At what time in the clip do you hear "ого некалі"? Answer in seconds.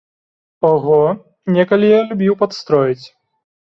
0.69-1.95